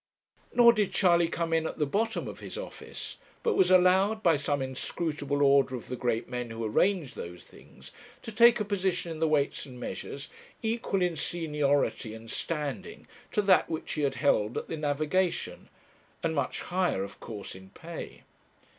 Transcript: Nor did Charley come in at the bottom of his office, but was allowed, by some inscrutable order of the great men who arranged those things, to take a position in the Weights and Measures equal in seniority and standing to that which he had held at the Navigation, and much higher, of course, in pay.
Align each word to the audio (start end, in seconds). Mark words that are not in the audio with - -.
Nor 0.51 0.73
did 0.73 0.91
Charley 0.93 1.27
come 1.27 1.53
in 1.53 1.67
at 1.67 1.77
the 1.77 1.85
bottom 1.85 2.27
of 2.27 2.39
his 2.39 2.57
office, 2.57 3.17
but 3.43 3.53
was 3.53 3.69
allowed, 3.69 4.23
by 4.23 4.35
some 4.35 4.59
inscrutable 4.59 5.43
order 5.43 5.75
of 5.75 5.89
the 5.89 5.95
great 5.95 6.27
men 6.27 6.49
who 6.49 6.63
arranged 6.65 7.15
those 7.15 7.43
things, 7.43 7.91
to 8.23 8.31
take 8.31 8.59
a 8.59 8.65
position 8.65 9.11
in 9.11 9.19
the 9.19 9.27
Weights 9.27 9.67
and 9.67 9.79
Measures 9.79 10.27
equal 10.63 11.03
in 11.03 11.15
seniority 11.15 12.15
and 12.15 12.31
standing 12.31 13.05
to 13.31 13.43
that 13.43 13.69
which 13.69 13.91
he 13.93 14.01
had 14.01 14.15
held 14.15 14.57
at 14.57 14.69
the 14.69 14.75
Navigation, 14.77 15.69
and 16.23 16.33
much 16.33 16.61
higher, 16.61 17.03
of 17.03 17.19
course, 17.19 17.53
in 17.53 17.69
pay. 17.69 18.23